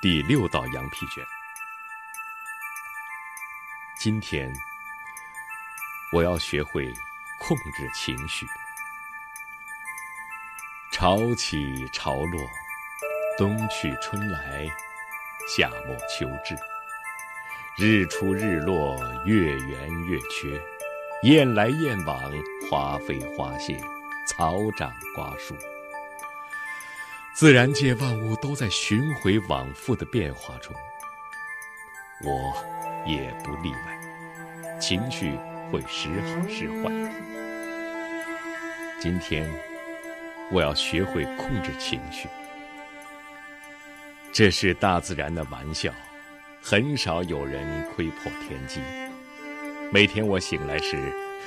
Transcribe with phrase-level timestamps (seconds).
[0.00, 1.24] 第六道羊皮卷。
[3.98, 4.48] 今天，
[6.12, 6.94] 我要学会
[7.40, 8.46] 控制情绪。
[10.92, 12.48] 潮起潮落，
[13.36, 14.68] 冬去春来，
[15.56, 16.56] 夏末秋至，
[17.76, 20.62] 日出日落，月圆月缺，
[21.24, 22.32] 雁来雁往，
[22.70, 23.76] 花飞花谢，
[24.28, 25.56] 草长瓜熟。
[27.38, 30.74] 自然界万物都在循回往复的变化中，
[32.24, 32.52] 我
[33.06, 34.80] 也不例外。
[34.80, 35.38] 情绪
[35.70, 36.90] 会时好时坏。
[39.00, 39.48] 今天
[40.50, 42.28] 我要学会控制情绪，
[44.32, 45.92] 这是大自然的玩笑，
[46.60, 48.80] 很少有人窥破天机。
[49.92, 50.96] 每天我醒来时，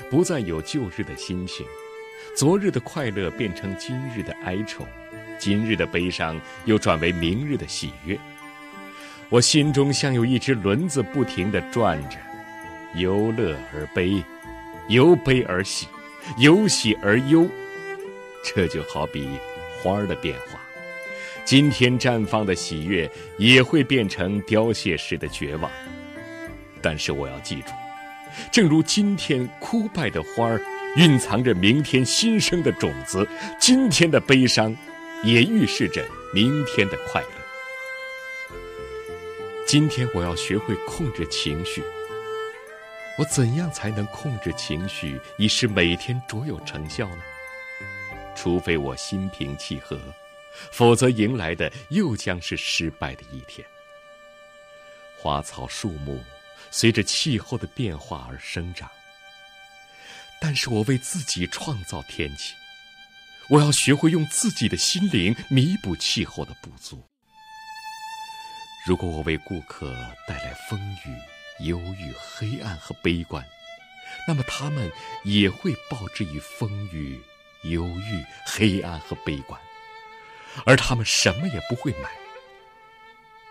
[0.09, 1.65] 不再有旧日的心情，
[2.33, 4.87] 昨日的快乐变成今日的哀愁。
[5.41, 8.15] 今日的悲伤又转为明日的喜悦，
[9.27, 12.17] 我心中像有一只轮子不停地转着，
[12.93, 14.23] 由乐而悲，
[14.87, 15.87] 由悲而喜，
[16.37, 17.49] 由喜而忧。
[18.43, 19.27] 这就好比
[19.81, 20.59] 花儿的变化，
[21.43, 25.71] 今天绽放的喜悦也会变成凋谢时的绝望。
[26.83, 27.71] 但是我要记住，
[28.51, 30.61] 正如今天枯败的花儿
[30.97, 33.27] 蕴藏着明天新生的种子，
[33.59, 34.77] 今天的悲伤。
[35.23, 37.29] 也预示着明天的快乐。
[39.67, 41.83] 今天我要学会控制情绪。
[43.17, 47.21] 我怎样才能控制情绪，以使每天卓有成效呢？
[48.35, 49.99] 除非我心平气和，
[50.71, 53.65] 否则迎来的又将是失败的一天。
[55.17, 56.19] 花草树木
[56.71, 58.89] 随着气候的变化而生长，
[60.39, 62.55] 但是我为自己创造天气。
[63.51, 67.03] 我要学会用自己的心灵弥补气候的不足。
[68.87, 69.93] 如果我为顾客
[70.25, 73.45] 带来风雨、忧郁、黑暗和悲观，
[74.25, 74.89] 那么他们
[75.25, 77.19] 也会报之以风雨、
[77.63, 79.59] 忧郁、黑暗和悲观，
[80.65, 82.09] 而他们什么也不会买。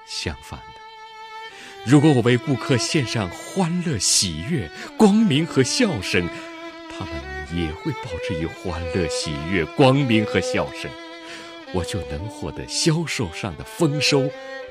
[0.09, 0.81] 相反的，
[1.85, 6.27] 如果我为顾客献上欢乐、喜悦、光明和笑声，
[6.91, 7.40] 他们。
[7.53, 10.91] 也会报之以欢乐、喜悦、光明和笑声，
[11.73, 14.31] 我就能获得销售上的丰收，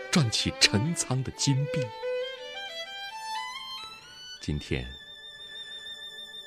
[0.10, 1.82] 赚起成仓的金币。
[4.42, 4.86] 今天，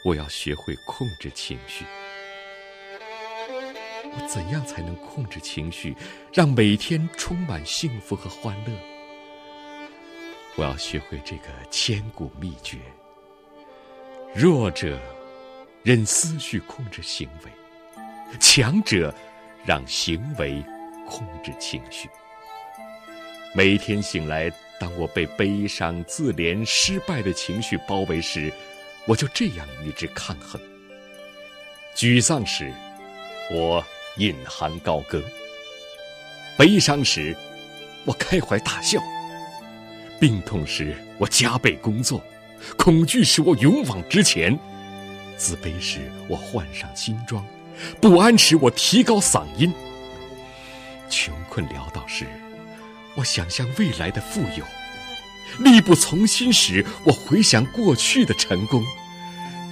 [0.04, 1.84] 我要学会控制情绪。
[4.14, 5.94] 我怎样才能控制情绪，
[6.32, 8.72] 让每天充满幸福和欢乐？
[10.56, 12.78] 我要学会这个千古秘诀：
[14.34, 14.98] 弱者。
[15.84, 17.50] 任思绪控制行为，
[18.38, 19.12] 强者
[19.64, 20.62] 让行为
[21.08, 22.08] 控制情绪。
[23.52, 24.48] 每天醒来，
[24.78, 28.52] 当我被悲伤、自怜、失败的情绪包围时，
[29.06, 30.60] 我就这样与之抗衡。
[31.96, 32.72] 沮丧时，
[33.50, 33.84] 我
[34.18, 35.20] 隐含高歌；
[36.56, 37.36] 悲伤时，
[38.04, 39.00] 我开怀大笑；
[40.20, 42.20] 病痛时，我加倍工作；
[42.78, 44.56] 恐惧使，我勇往直前。
[45.42, 47.42] 自卑时，我换上新装；
[48.00, 49.72] 不安时，我提高嗓音；
[51.10, 52.28] 穷困潦倒时，
[53.16, 54.64] 我想象未来的富有；
[55.58, 58.84] 力不从心时，我回想过去的成功；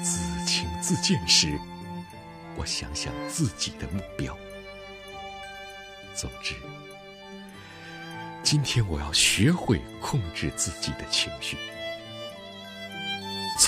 [0.03, 1.56] 自轻自贱时，
[2.56, 4.36] 我想想自己的目标。
[6.16, 6.56] 总之，
[8.42, 11.56] 今天我要学会控制自己的情绪。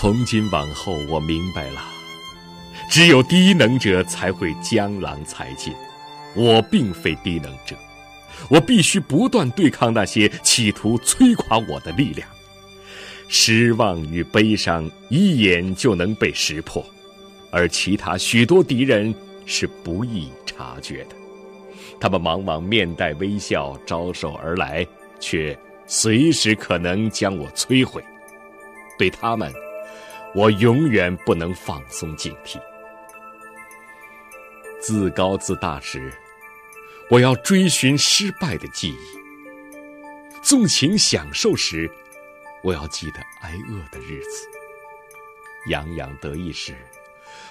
[0.03, 1.81] 从今往后，我明白了，
[2.91, 5.73] 只有低能者才会江郎才尽。
[6.35, 7.77] 我并非低能者，
[8.51, 12.29] 我必须不断对抗那些企图摧垮我的力量。
[13.29, 16.85] 失望与悲伤一眼就能被识破，
[17.53, 19.15] 而其他许多敌人
[19.47, 21.15] 是不易察觉的。
[22.01, 24.85] 他们往往面带微笑招手而来，
[25.21, 25.57] 却
[25.87, 28.03] 随时可能将我摧毁。
[28.99, 29.49] 对他们。
[30.35, 32.59] 我永远不能放松警惕。
[34.81, 36.13] 自高自大时，
[37.11, 39.19] 我要追寻失败的记忆；
[40.43, 41.91] 纵情享受时，
[42.65, 44.49] 我要记得挨饿的日子；
[45.71, 46.75] 洋洋得意时，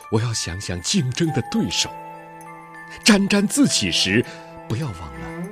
[0.10, 1.89] 我要想想竞争的对手；
[3.04, 4.25] 沾沾自喜时，
[4.68, 5.50] 不要忘了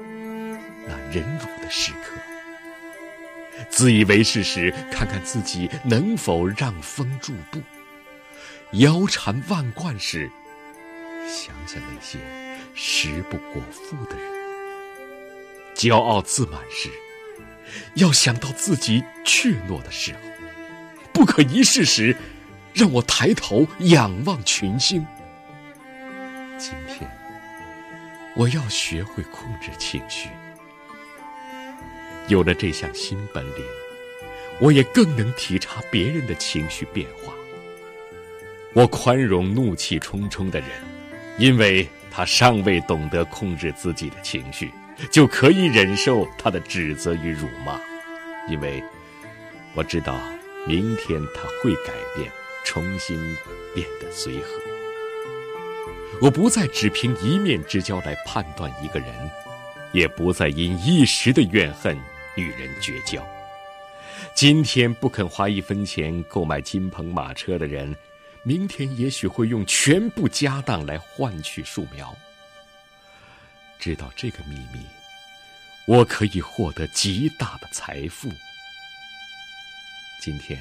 [0.87, 2.19] 那忍辱的时刻。
[3.69, 7.59] 自以为是时，看看自己能否让风驻步；
[8.73, 10.29] 腰缠万贯时，
[11.27, 12.19] 想想那些
[12.73, 14.25] 食不果腹的人；
[15.75, 16.89] 骄傲自满时，
[17.95, 20.19] 要想到自己怯懦的时候，
[21.13, 22.15] 不可一世时，
[22.73, 25.05] 让我抬头仰望群星。
[26.57, 27.09] 今天，
[28.35, 30.29] 我要学会控制情绪。
[32.29, 33.65] 有了这项新本领，
[34.59, 37.33] 我也更能体察别人的情绪变化。
[38.73, 40.69] 我宽容怒气冲冲的人，
[41.39, 44.71] 因为他尚未懂得控制自己的情绪，
[45.09, 47.81] 就可以忍受他的指责与辱骂。
[48.47, 48.81] 因为
[49.73, 50.15] 我知道，
[50.67, 52.31] 明天他会改变，
[52.63, 53.17] 重新
[53.73, 54.49] 变得随和。
[56.21, 59.09] 我不再只凭一面之交来判断一个人，
[59.93, 61.97] 也不再因一时的怨恨。
[62.35, 63.25] 与人绝交。
[64.35, 67.95] 今天不肯花一分钱购买金鹏马车的人，
[68.43, 72.15] 明天也许会用全部家当来换取树苗。
[73.79, 74.85] 知道这个秘密，
[75.85, 78.29] 我可以获得极大的财富。
[80.21, 80.59] 今天，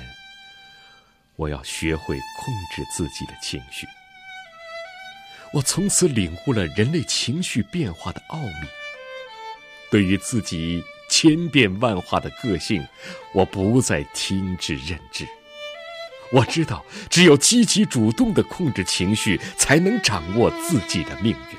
[1.34, 3.86] 我要学会控制自己的情绪。
[5.52, 8.68] 我从此领悟了人类情绪变化的奥秘。
[9.90, 10.82] 对于自己。
[11.20, 12.80] 千变万化的个性，
[13.32, 15.26] 我不再听之任之。
[16.30, 21.58] 我知道，只有积极主动的控制情绪，才能掌握自己的命运。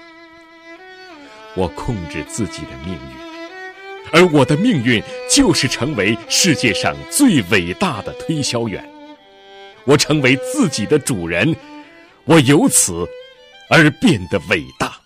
[1.55, 8.89] 我控制自己的命运，而我的命运就是成为世界上最伟大的推销员。
[9.83, 11.53] 我成为自己的主人，
[12.23, 13.05] 我由此
[13.69, 14.98] 而变得伟大。